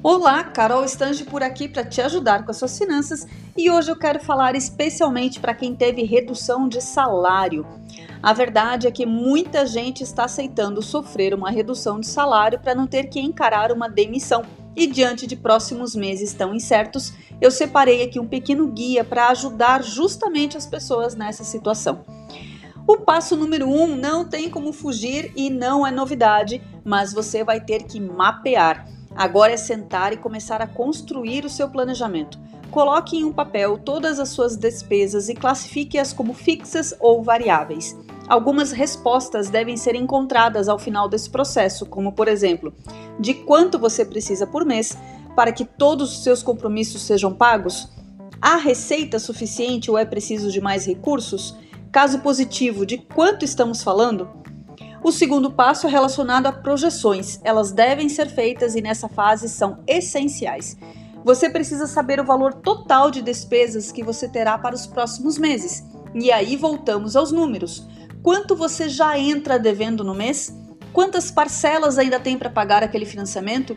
[0.00, 3.96] Olá, Carol Stange por aqui para te ajudar com as suas finanças e hoje eu
[3.98, 7.66] quero falar especialmente para quem teve redução de salário.
[8.22, 12.86] A verdade é que muita gente está aceitando sofrer uma redução de salário para não
[12.86, 14.44] ter que encarar uma demissão.
[14.76, 19.82] E diante de próximos meses tão incertos, eu separei aqui um pequeno guia para ajudar
[19.82, 22.04] justamente as pessoas nessa situação.
[22.86, 27.60] O passo número um não tem como fugir e não é novidade, mas você vai
[27.60, 28.97] ter que mapear.
[29.18, 32.38] Agora é sentar e começar a construir o seu planejamento.
[32.70, 37.98] Coloque em um papel todas as suas despesas e classifique-as como fixas ou variáveis.
[38.28, 42.72] Algumas respostas devem ser encontradas ao final desse processo, como por exemplo,
[43.18, 44.96] de quanto você precisa por mês
[45.34, 47.88] para que todos os seus compromissos sejam pagos?
[48.40, 51.56] Há receita suficiente ou é preciso de mais recursos?
[51.90, 54.28] Caso positivo, de quanto estamos falando?
[55.02, 57.38] O segundo passo é relacionado a projeções.
[57.44, 60.76] Elas devem ser feitas e nessa fase são essenciais.
[61.24, 65.84] Você precisa saber o valor total de despesas que você terá para os próximos meses.
[66.14, 67.86] E aí voltamos aos números.
[68.22, 70.52] Quanto você já entra devendo no mês?
[70.92, 73.76] Quantas parcelas ainda tem para pagar aquele financiamento?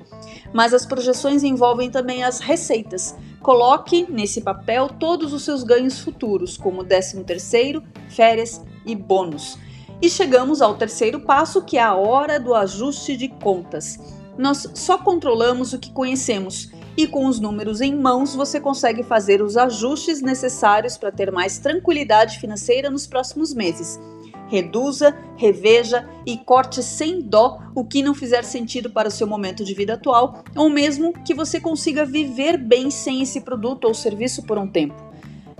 [0.54, 3.16] Mas as projeções envolvem também as receitas.
[3.42, 9.58] Coloque nesse papel todos os seus ganhos futuros, como 13º, férias e bônus.
[10.02, 14.00] E chegamos ao terceiro passo, que é a hora do ajuste de contas.
[14.36, 19.42] Nós só controlamos o que conhecemos e com os números em mãos você consegue fazer
[19.42, 24.00] os ajustes necessários para ter mais tranquilidade financeira nos próximos meses.
[24.48, 29.64] Reduza, reveja e corte sem dó o que não fizer sentido para o seu momento
[29.64, 34.44] de vida atual, ou mesmo que você consiga viver bem sem esse produto ou serviço
[34.44, 35.11] por um tempo.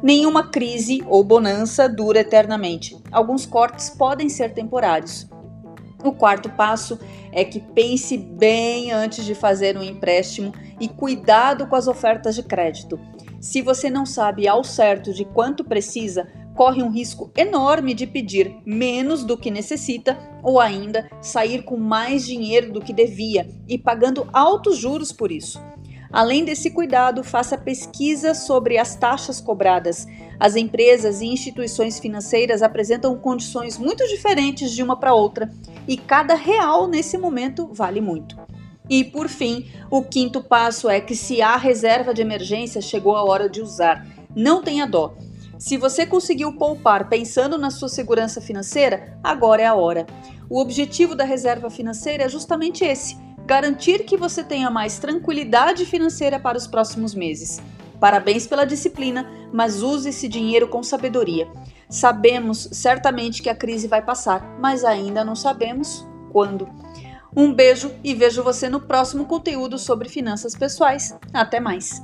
[0.02, 2.98] Nenhuma crise ou bonança dura eternamente.
[3.12, 5.30] Alguns cortes podem ser temporários.
[6.04, 7.00] O quarto passo
[7.32, 12.42] é que pense bem antes de fazer um empréstimo e cuidado com as ofertas de
[12.42, 13.00] crédito.
[13.40, 18.56] Se você não sabe ao certo de quanto precisa, corre um risco enorme de pedir
[18.66, 24.28] menos do que necessita ou ainda sair com mais dinheiro do que devia e pagando
[24.34, 25.62] altos juros por isso.
[26.12, 30.06] Além desse cuidado, faça pesquisa sobre as taxas cobradas.
[30.38, 35.50] As empresas e instituições financeiras apresentam condições muito diferentes de uma para outra
[35.88, 38.38] e cada real nesse momento vale muito.
[38.90, 43.24] E por fim, o quinto passo é que se há reserva de emergência, chegou a
[43.24, 44.06] hora de usar.
[44.36, 45.16] Não tenha dó.
[45.58, 50.06] Se você conseguiu poupar pensando na sua segurança financeira, agora é a hora.
[50.50, 53.16] O objetivo da reserva financeira é justamente esse
[53.52, 57.62] garantir que você tenha mais tranquilidade financeira para os próximos meses.
[58.00, 61.50] Parabéns pela disciplina, mas use esse dinheiro com sabedoria.
[61.90, 66.66] Sabemos certamente que a crise vai passar, mas ainda não sabemos quando.
[67.36, 71.14] Um beijo e vejo você no próximo conteúdo sobre finanças pessoais.
[71.34, 72.02] Até mais!